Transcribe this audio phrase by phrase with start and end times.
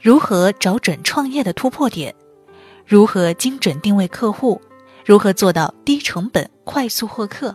[0.00, 2.14] 如何找准创业的突破点？
[2.86, 4.60] 如何精准定位客户？
[5.04, 7.54] 如何做到低成本快速获客？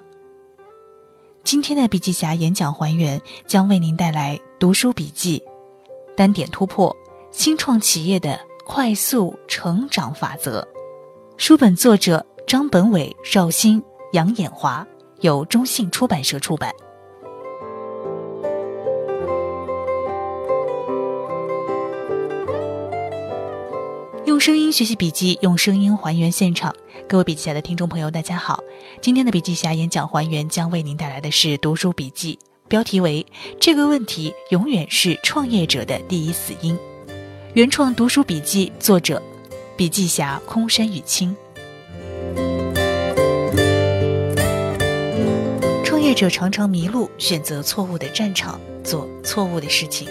[1.46, 5.42] 今天的笔记侠演讲还原将为您带来读书笔记：
[6.18, 6.94] 单点突破，
[7.32, 10.68] 新创企业的快速成长法则。
[11.38, 14.86] 书本作者张本伟、邵兴、杨衍华，
[15.22, 16.74] 由中信出版社出版。
[24.34, 26.76] 用声音学习笔记，用声音还原现场。
[27.08, 28.64] 各位笔记侠的听众朋友，大家好！
[29.00, 33.24] 今天的笔记侠演讲还原将为您带来的是读书笔记，标题为
[33.62, 36.76] “这个问题永远是创业者的第一死因”。
[37.54, 39.22] 原创读书笔记，作者
[39.78, 41.36] 笔记侠空山雨清。
[45.86, 50.08] 创业者常常迷路，选择错误的战场，做错误的事情。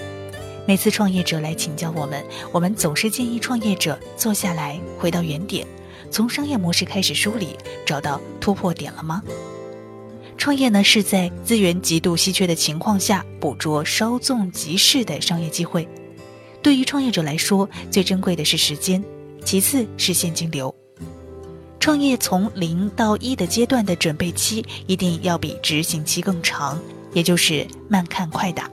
[0.73, 5.67] 每次创业者来请教我们，我们总是建议创业者坐下来，回到原点，
[6.11, 7.49] 从商业模式开始梳理，
[7.85, 9.23] 找到突破点了吗？
[10.39, 15.87] 创业呢，是在资源极度稀缺的情况下，捕捉稍纵即逝的商业机会。
[16.63, 19.05] 对于创业者来说，最珍贵的是时间，
[19.45, 20.75] 其次是现金流。
[21.81, 26.81] 创业从零到一的阶段的准备期，一定要比执行期更长，
[27.13, 28.71] 也就是慢看快打。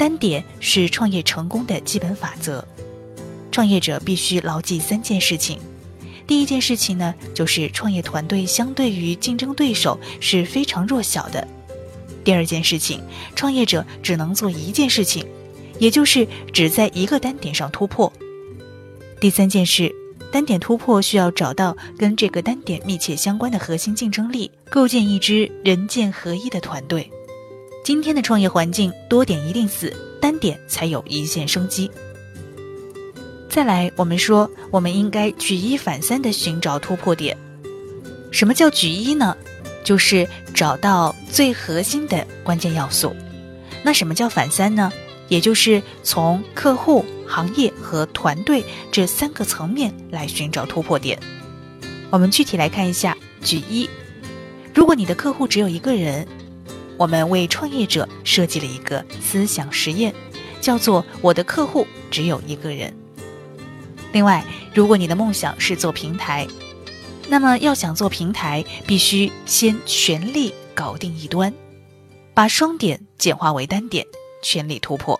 [0.00, 2.66] 单点是创业成功的基本法则，
[3.52, 5.58] 创业者必须牢记三件事情。
[6.26, 11.46] 第一件事情呢，就是创业团队相对于竞争对手是非常弱小的。
[12.24, 13.02] 第二件事情，
[13.36, 15.22] 创业者只能做一件事情，
[15.78, 18.10] 也就是只在一个单点上突破。
[19.20, 19.94] 第三件事，
[20.32, 27.10] 单点突破需要找到跟这个单点密切相关的核心竞争力，构建一支人剑合一的团队。
[27.82, 31.90] 今天的创业环境，多点一定死，单点才有一线生机。
[33.48, 37.36] 再来，我们说，我们应该举一反三的寻找突破点。
[38.30, 39.34] 什么叫举一呢？
[39.82, 43.16] 就是找到最核心的关键要素。
[43.82, 44.92] 那什么叫反三呢？
[45.28, 51.18] 也就是从客户、行业和团队这三个层面来寻找突破点。
[52.10, 53.88] 我们具体来看一下，举一，
[54.74, 56.28] 如果你的客户只有一个人。
[57.00, 60.14] 我们为创业者设计了一个思想实验，
[60.60, 62.94] 叫做“我的客户只有一个人”。
[64.12, 64.44] 另外，
[64.74, 66.46] 如果你的梦想是做平台，
[67.26, 71.54] 那么要想做平台，必须先全力搞定一端，
[72.34, 74.06] 把双点简化为单点，
[74.42, 75.18] 全力突破。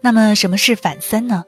[0.00, 1.44] 那么，什么是反三呢？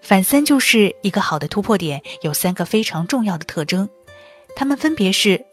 [0.00, 3.88] 反三就是一个好的突破点，有三个非常重要的特征，
[4.56, 5.44] 它们分别是：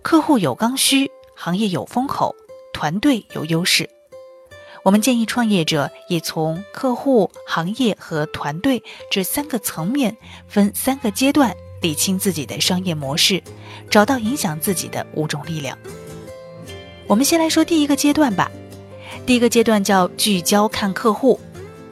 [0.00, 1.10] 客户有刚需。
[1.42, 2.36] 行业有风口，
[2.70, 3.88] 团队有优势。
[4.82, 10.14] 我们建议创业者也从客户、行业和团队这三个层面，
[10.48, 13.42] 分三个阶段理清自己的商业模式，
[13.88, 15.78] 找到影响自己的五种力量。
[17.06, 18.52] 我们先来说第一个阶段吧。
[19.24, 21.40] 第一个阶段叫聚焦看客户，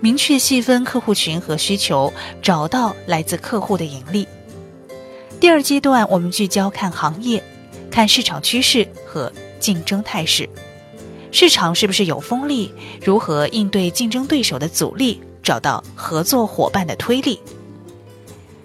[0.01, 4.29] 明确细分客户群和需求，找到来自客户的盈利。
[5.41, 7.43] 第二阶段我们聚焦看行业。
[7.99, 10.49] 看市场趋势和竞争态势，
[11.33, 12.73] 市场是不是有风力？
[13.05, 15.21] 如何应对竞争对手的阻力？
[15.43, 17.41] 找到合作伙伴的推力。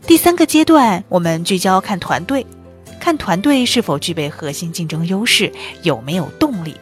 [0.05, 2.45] 第三个阶段，我们聚焦看团队，
[2.99, 5.51] 看团队是否具备核心竞争优势，
[5.81, 6.75] 有没有动力。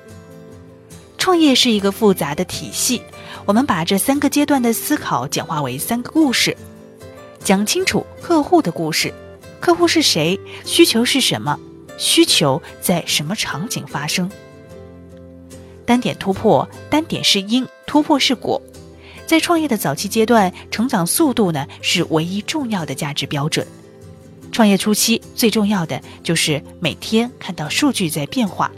[1.17, 3.01] 创业是一个复杂的体系，
[3.45, 6.57] 我们把这三个阶段的思考简化为三个故事，
[7.41, 9.13] 讲清楚客户的故事：
[9.61, 10.37] 客户是谁？
[10.65, 11.57] 需求是什么？
[12.01, 14.27] 需求在什么场景发生？
[15.85, 18.59] 单点突破，单点是因，突破是果。
[19.27, 23.65] 在创业的早期阶段，成长速度呢是唯一重要的价值标准。
[24.51, 28.71] 创业初期最重要的就是每天看到数据在变化。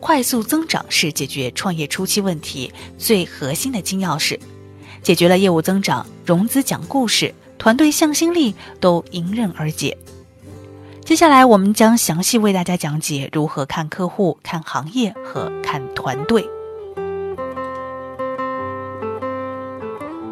[0.00, 4.36] 快速增长是解决创业初期问题最核心的金钥匙，
[5.00, 9.96] 解决了业务增长、融资讲故事、团队向心力都迎刃而解。
[11.06, 16.44] 接下来，我们将详细为大家讲解如何看客户、看行业和看团队。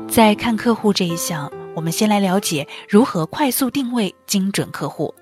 [0.09, 5.15] 在看客户这一项，我们先来了解如何快速定位精准客户、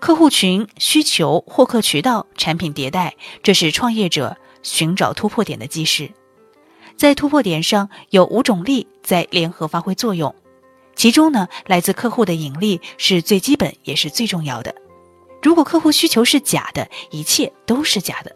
[0.00, 3.14] 客户群、需求、获客渠道、产品迭代，
[3.44, 6.10] 这是创业者寻找突破点的基石。
[6.96, 10.34] 在突破点上，有五种力在联合发挥作用。
[10.96, 14.74] 其中呢，来自客户的引力是最基本也是最重要的。
[15.42, 18.34] 如果客户需求是假的，一切都是假的。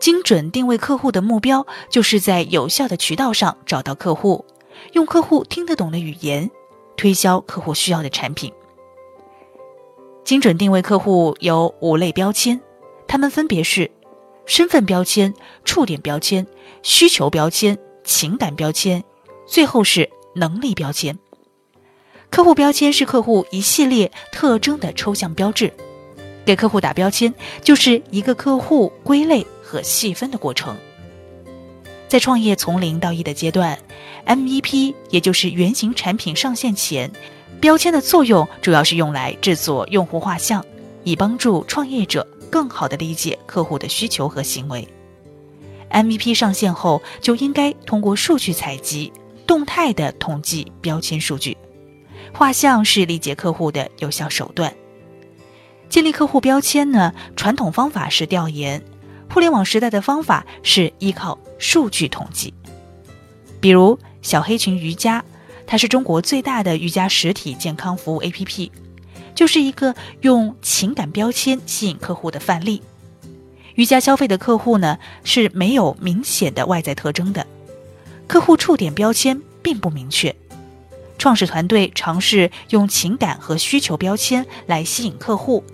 [0.00, 4.44] 精准定位客户的目标，就是在有效的渠道上找到客户，
[4.92, 6.50] 用客户听得懂的语言
[6.96, 8.52] 推销客户需要的产品。
[10.24, 12.58] 精准定位客户有五类标签，
[13.06, 13.90] 它们分别是
[14.46, 15.32] 身份标签、
[15.64, 16.46] 触点标签、
[16.82, 19.04] 需求标签、情感标签，
[19.46, 21.16] 最后是能力标签。
[22.30, 25.72] 客户标签是客户一系列特征的抽象标志，
[26.44, 27.32] 给客户打标签
[27.62, 30.76] 就是一个客户归类和细分的过程。
[32.08, 33.78] 在创业从零到一的阶段
[34.26, 37.10] ，MVP 也就是原型产品上线前。
[37.60, 40.64] 标签的作用主要是用来制作用户画像，
[41.02, 44.86] 以帮助创业者更好地理解客户的需求和行为。
[45.90, 49.12] MVP 上线后，就应该通过数据采集，
[49.46, 51.56] 动态的统计标签数据。
[52.34, 54.74] 画像是理解客户的有效手段。
[55.88, 58.82] 建立客户标签呢，传统方法是调研，
[59.32, 62.52] 互联网时代的方法是依靠数据统计。
[63.60, 65.24] 比如小黑裙瑜伽。
[65.66, 68.70] 它是中国最大的瑜伽实体健康服务 APP，
[69.34, 72.82] 就是一个用情感标签吸引客户的范例。
[73.74, 77.46] 瑜伽消费的客户呢是没有明显的外在特征的，
[78.28, 80.36] 客户触点标签并不明确。
[81.24, 85.64] 创始团队尝试用情感和需求标签来吸引客户，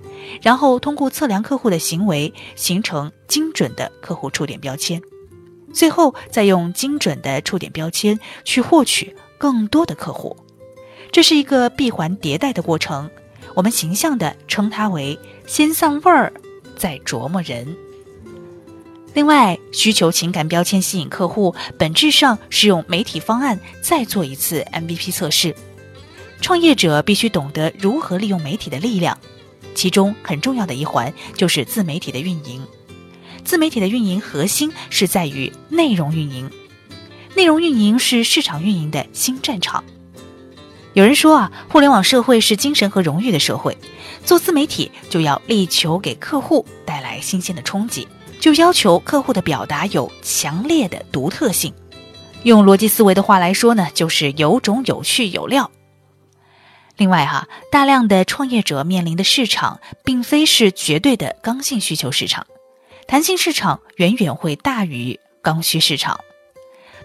[0.42, 5.02] 然后通过测量客户的行为，形成精准的客户触点标签，
[5.74, 9.16] 最后再用精准的触点标签去获取。
[9.38, 10.36] 更多的客户，
[11.10, 13.10] 这是一个闭环迭代的过程。
[13.56, 15.18] 我们形象的称它为
[15.48, 16.32] “先散味儿，
[16.76, 17.76] 再琢磨人”。
[19.12, 25.54] 另外，需求情感标签吸引客户，本质上是用媒体方案再做一次 MVP 测试。
[26.40, 29.18] 创业者必须懂得如何利用媒体的力量，
[29.74, 32.64] 其中很重要的一环就是自媒体的运营。
[33.44, 36.48] 自媒体的运营核心是在于内容运营。
[37.34, 39.82] 内容运营是市场运营的新战场。
[40.92, 43.76] 有人说啊，互联网社会是精神和荣誉的社会，
[44.24, 48.08] 做自媒体就要力求给客户带来新鲜的冲击，
[48.40, 51.72] 就要求客户的表达有强烈的独特性。
[52.42, 55.70] 用逻辑思维的话来说呢，就是有种、有趣、有料。
[56.96, 62.46] 另外哈，大量的创业者面临的市场，并非是绝对的刚性需求市场，
[63.06, 66.18] 弹性市场远远会大于刚需市场。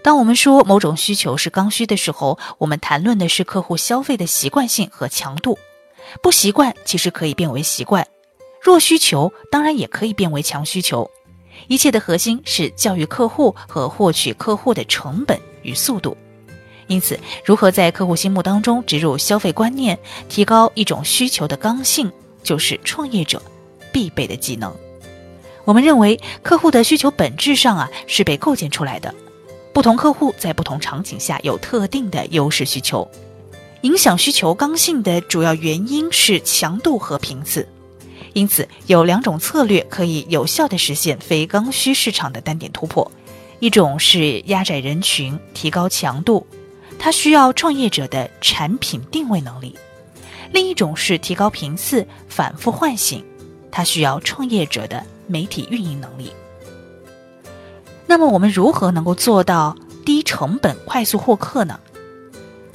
[0.02, 5.58] 当我们说某种需求是刚需的时候，我们谈论的是客户消费的习惯性和强度。
[6.22, 8.06] 不习惯其实可以变为习惯，
[8.62, 11.10] 弱需求当然也可以变为强需求。
[11.68, 16.16] 一切的核心是教育客户和获取客户的成本与速度。
[16.86, 19.98] 因此，如何在客户心目当中植入消费观念，
[20.28, 22.10] 提高一种需求的刚性，
[22.44, 23.42] 就是创业者
[23.90, 24.72] 必备的技能。
[25.64, 29.12] 我们认为，客户的需求本质上啊是被构建出来的。
[29.72, 33.10] 不同客户在不同场景下有特定的优势需求，
[33.80, 37.66] 影响需求刚性的主要原因是强度和频次。
[38.36, 43.10] 因此，有两种策略可以有效地实现非刚需市场的单点突破：
[43.60, 46.46] 一种是压窄人群，提高强度，
[46.98, 49.74] 它需要创业者的产品定位能力；
[50.52, 53.24] 另一种是提高频次，反复唤醒，
[53.70, 56.30] 它需要创业者的媒体运营能力。
[58.06, 59.74] 那么我们如何能够做到
[60.04, 61.80] 低成本快速获客呢？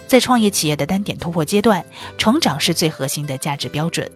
[0.08, 1.86] 在创业企业的单点突破阶段，
[2.18, 4.10] 成长是最核心的价值标准，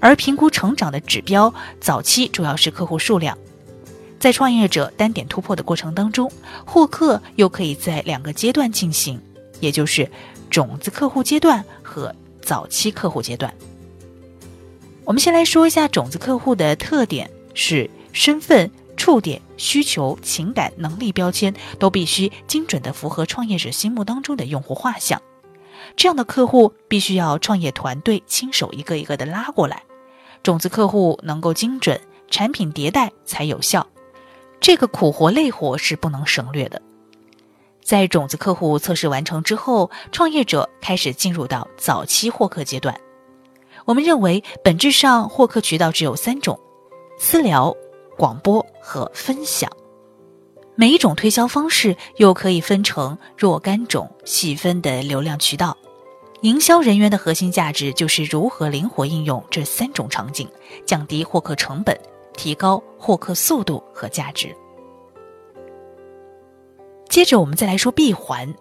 [0.00, 3.36] 而评估成长的指标早期主要是客户数量。
[4.18, 6.30] 在创业者单点突破的过程当中，
[6.64, 9.20] 获客又可以在两个阶段进行，
[9.60, 10.10] 也就是
[10.50, 13.54] 种子客户阶段和早期客户阶段。
[15.04, 18.70] 我们先来说一下种子客户的特点是身份。
[18.96, 25.22] 触点、需求、情感、能力标签都必须精准的符合创业者心目当中的用户画像。
[25.96, 29.84] 这样的客户必须要创业团队亲手一个一个的拉过来。
[30.42, 33.86] 种子客户能够精准，产品迭代才有效。
[34.60, 36.80] 这个苦活累活是不能省略的。
[37.82, 42.98] 在种子客户测试完成之后，创业者开始进入到早期获客阶段。
[43.84, 46.58] 我们认为，本质上获客渠道只有三种：
[47.18, 47.74] 私聊。
[48.18, 49.70] 广播和分享，
[50.74, 55.74] 每一种推销方式又可以分成若干种细分的流量渠道。
[56.42, 60.48] 营销人员的核心价值就是如何灵活应用这三种场景，
[60.86, 61.98] 降低获客成本，
[62.32, 64.54] 提高获客速度和价值。
[67.10, 68.54] 接着，我们再来说闭环。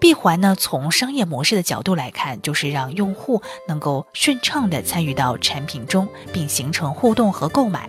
[0.00, 7.88] 闭环呢，从商业模式的角度来看，就是让用户能够顺畅的参与到产品中，并形成互动和购买。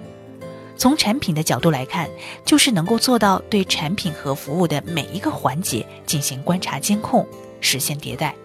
[0.78, 2.08] 从产品的角度来看，
[2.46, 7.28] 就是能够做到对产品和服务的每一个环节进行观察监控，
[7.60, 8.36] 实现迭代。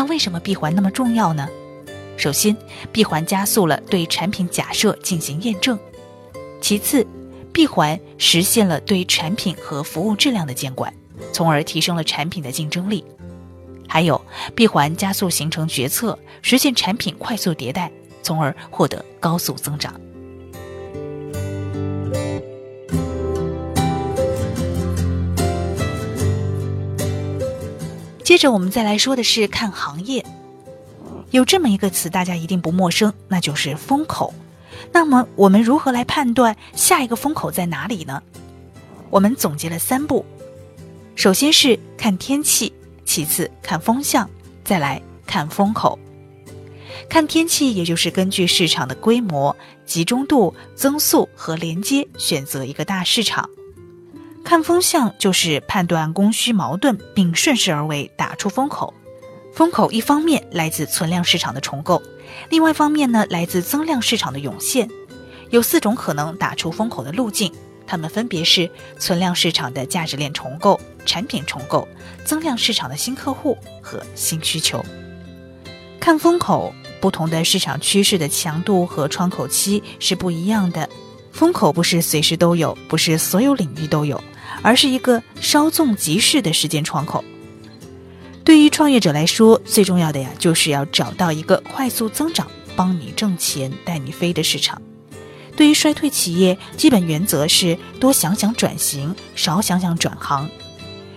[0.00, 1.46] 那为什么闭环那么重要呢？
[2.16, 2.56] 首先，
[2.90, 5.76] 闭环加速了对产品假设进行验证；
[6.58, 7.06] 其次，
[7.52, 10.90] 闭环实现了对产品和服务质量的监管，
[11.34, 13.04] 从而提升了产品的竞争力。
[13.86, 14.18] 还有，
[14.54, 17.92] 闭环加速形成决策，实现产品快速迭代，
[18.22, 19.92] 从而获得高速增长。
[28.30, 30.24] 接着，我们再来说的是看行业。
[31.32, 34.32] 有这么一个词，大家一定不陌生，那就是风口。
[34.92, 38.22] 那么，我们如何来判断下一个风口在哪里呢？
[39.10, 40.24] 我们总结了三步：
[41.16, 42.72] 首先是看天气，
[43.04, 44.30] 其次看风向，
[44.62, 45.98] 再来看风口。
[47.08, 53.50] 看天气，也就是根据市场的规模、集中度、增速和连接，选择一个大市场。
[54.50, 58.92] 看风向就是判断供需矛盾，并顺势而为，打出风口。
[59.52, 62.02] 风口一方面来自存量市场的重构，
[62.48, 64.90] 另外一方面呢来自增量市场的涌现。
[65.50, 67.52] 有四种可能打出风口的路径，
[67.86, 71.86] 它们分别是存量市场的价值链重构、产品重构、
[72.24, 74.84] 增量市场的新客户和新需求。
[76.00, 80.90] 看风口，不同的市场趋势的强度和窗口期是不一样的。
[81.30, 84.20] 风口不是随时都有，不是所有领域都有，
[84.62, 87.24] 而是一个稍纵即逝的时间窗口。
[88.44, 94.80] 对于创业者来说，最重要的呀，就是要找到一个快速增长、帮你挣钱、带你飞的市场。
[95.56, 100.48] 对于衰退企业，基本原则是多想想转型，少想想转行。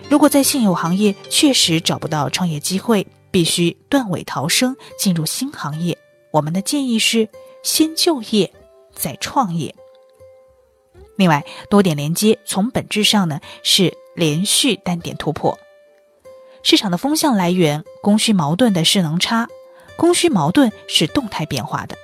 [0.09, 5.97] 如果在现有行业确实找不到创业机会，必须断尾逃生，进入新行业。
[6.31, 7.29] 我们的建议是
[7.63, 8.51] 先就业，
[8.93, 9.73] 再创业。
[11.15, 15.57] 另外，多点连接从本质上呢是连续单点突破。
[16.63, 19.47] 市场的风向来源，供需矛盾的势能差，
[19.95, 21.97] 供需矛盾是动态变化的。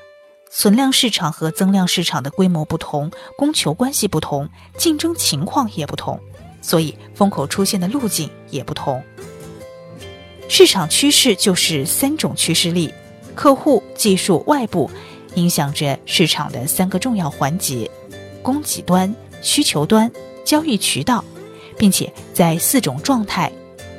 [0.52, 6.20] 存量市场和增量市场的规模不同，供求关系不同，竞争情况也不同，
[6.62, 9.02] 所以风口出现的路径也不同。
[10.48, 12.92] 市场趋势就是三种趋势力：
[13.36, 14.90] 客户、技术、外部，
[15.36, 17.90] 影响着市场的三个重要环节。
[18.42, 20.12] 供给端、需求端、
[20.44, 21.24] 交易渠道，
[21.78, 23.52] 并且在四种状态，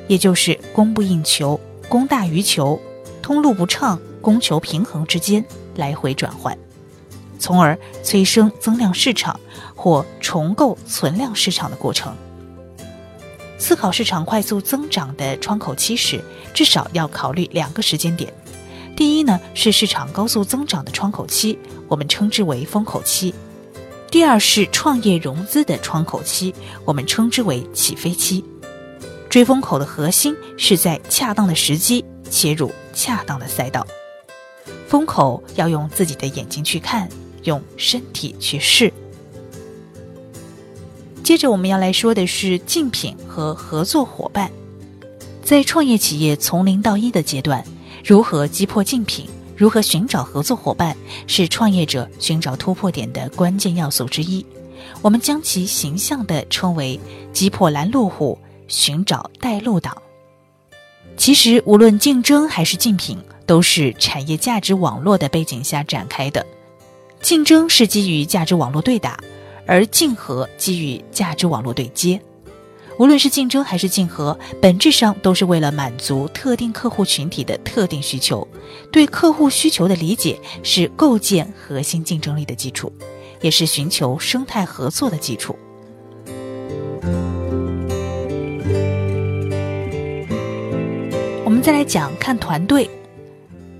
[0.07, 2.79] 也就是供不应求、供大于求、
[3.21, 5.43] 通路不畅、供求平衡之间
[5.75, 6.57] 来回转换，
[7.39, 9.39] 从而催生增量市场
[9.75, 12.15] 或重构存量市场的过程。
[13.57, 16.19] 思考市场快速增长的窗口期时，
[16.51, 18.33] 至少要考虑两个时间点。
[18.95, 21.57] 第一呢，是市场高速增长的窗口期，
[21.87, 23.33] 我们称之为风口期。
[24.11, 26.53] 第二是创业融资的窗口期，
[26.83, 28.43] 我们称之为起飞期。
[29.29, 33.87] 追风口的核心是在恰当的时机切入恰当的赛道。
[34.85, 37.07] 风口要用自己的眼睛去看，
[37.43, 38.91] 用身体去试。
[41.23, 44.51] 接着我们要来说的是竞品和合作伙伴，
[45.41, 47.63] 在创业企业从零到一的阶段，
[48.03, 49.29] 如何击破竞品？
[49.61, 54.43] 如何寻找合作伙伴，是创业者寻找突破点的关键要素之一。
[55.03, 56.99] 我们将其形象地称为
[57.31, 58.35] “击破拦路虎，
[58.67, 59.95] 寻找带路党”。
[61.15, 66.43] 其实，无论竞争还是竞品，都是产业价值网络的背景下展开的。
[67.21, 69.23] 竞争是基于价值网络对打，
[69.67, 72.19] 而竞合基于价值网络对接。
[72.99, 78.47] 无论是竞争还是竞合，本质上都是为了满足特定客户群体的特定需求。
[78.91, 82.91] 对客户需求的理解是构建核心竞争力的基础，
[83.41, 85.55] 也是寻求生态合作的基础。
[91.43, 92.89] 我们再来讲看团队，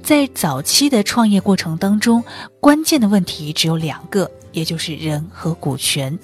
[0.01, 2.23] 在早期的创业过程当中，
[2.59, 6.17] 关键的问题只有两个，也就是人和股权。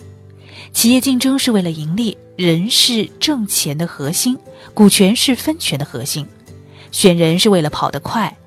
[0.74, 2.18] 企业竞争是为了盈利。
[2.38, 4.38] 人是挣钱的核心，
[4.72, 6.24] 股权是分权的核心。
[6.92, 8.38] 选人是为了跑得快，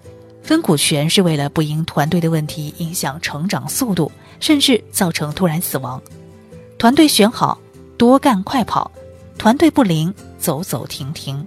[0.45, 6.01] 分股权是为了不因团队的问题影响成长速度，甚至造成突然死亡。
[6.79, 7.61] 团队选好，
[7.99, 8.89] 多干快跑；
[9.37, 11.45] 团队不灵，走走停停。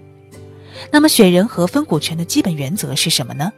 [0.91, 3.53] 那么选人和分股权的基本原则是什么呢？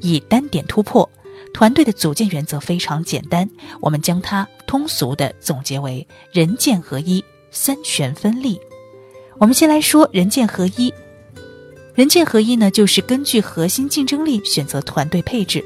[0.00, 1.10] 以单点突破，
[1.56, 3.48] 团队的组建原则非常简单，
[3.80, 7.24] 我们将它通俗的总结为人剑合一。
[7.50, 8.60] 三权分立，
[9.38, 10.92] 我们先来说人剑合一。
[11.94, 15.64] 人剑合一呢，就是根据核心竞争力选择团队配置。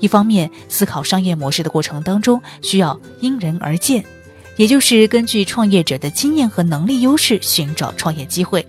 [0.00, 4.02] 一方面思考商业模式的过程当中需要因人而建，
[4.56, 8.62] 也就是根据创业者的经验和能力优势寻找创业机会；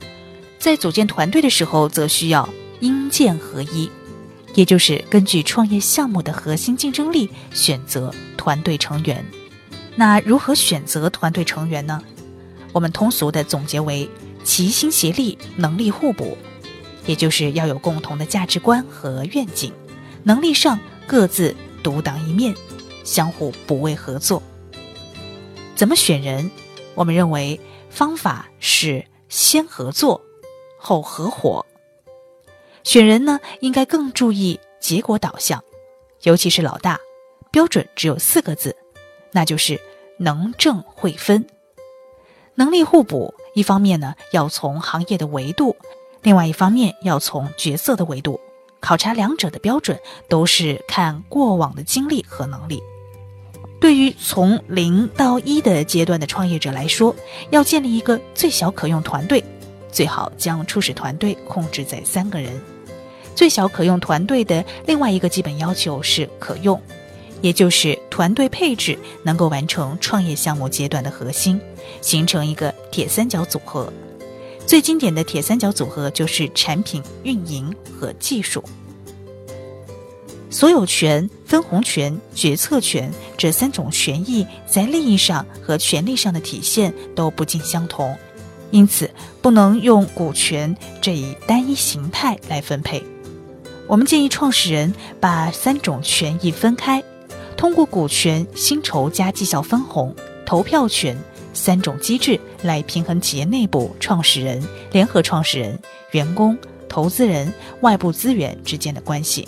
[0.60, 2.50] 在组建团队的时候，则需要
[2.82, 3.90] 因剑合一，
[4.54, 9.26] 也就是根据创业项目的核心竞争力选择团队成员。
[9.96, 12.02] 那如何选择团队成员呢？
[12.72, 14.10] 我们通俗的总结为
[14.44, 16.38] 齐心协力，能力互补，
[17.06, 19.72] 也就是要有共同的价值观和愿景，
[20.24, 22.56] 能力上各自独当一面，
[23.04, 24.42] 相互补位合作。
[25.76, 26.50] 怎么选人？
[26.96, 30.22] 我们认为方法是先合作，
[30.78, 31.66] 后合伙。
[32.84, 35.64] 选人呢，应该更注意结果导向，
[36.24, 37.00] 尤其是老大，
[37.52, 38.76] 标准只有四个字。
[39.32, 39.82] 那就是
[40.20, 41.44] 能挣会分，
[42.56, 43.34] 能力互补。
[43.56, 45.76] 一方面呢，要从行业的维度；
[46.22, 48.40] 另外一方面，要从角色的维度。
[48.80, 49.98] 考察两者的标准
[50.28, 52.82] 都是看过往的经历和能力。
[53.80, 57.16] 对于从零到一的阶段的创业者来说，
[57.50, 59.44] 要建立一个最小可用团队，
[59.92, 62.62] 最好将初始团队控制在三个人。
[63.36, 66.82] 最小可用团队的另外一个基本要求是可用。
[67.42, 71.60] 也就是团队配置能够完成创业项目阶段的核心，
[72.00, 73.92] 形成一个铁三角组合。
[74.66, 78.64] 最经典的铁三角组合就是产品、运营和技术。
[80.50, 88.16] 所有权、分红权、决策权这三种权益在利益上和权利上的体现都不尽相同，
[88.72, 89.12] 因此
[89.42, 93.04] 不能用股权这一单一形态来分配。
[93.88, 97.04] 我们建议创始人把三种权益分开。
[97.56, 100.14] 通过股权、薪酬加绩效分红、
[100.46, 101.16] 投票权
[101.54, 104.62] 三种机制来平衡企业内部创始人、
[104.92, 105.78] 联合创始人、
[106.12, 106.58] 员工、
[106.90, 109.48] 投资人、外部资源之间的关系。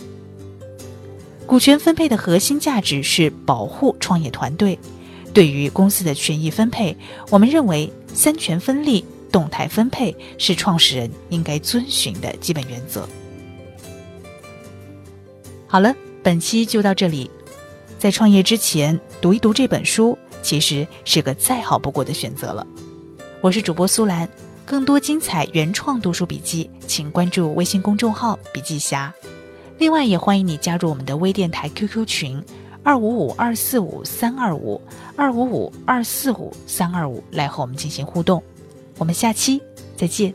[1.45, 4.77] 股权分配的核心价值是保护创业团队。
[5.33, 6.95] 对于公司的权益分配，
[7.29, 13.07] 我们认为三权分立、动态分配是创始人应该遵循的基本原则。
[15.67, 17.29] 好了，本期就到这里。
[17.97, 22.65] 在创业之前读一读这本书，其实是个再好不过的选择了。
[23.41, 24.29] 我是主播苏兰，
[24.63, 29.13] 更多精彩原创读书笔记，请关注微信公众号“笔记侠”。
[29.79, 32.43] 另外，也欢迎你加入我们的微电台 QQ 群：
[32.83, 34.79] 二五五二四五三二五
[35.15, 38.41] 二五五二四五三二五，来和我们进行互动。
[38.97, 39.59] 我们下期
[39.97, 40.33] 再见。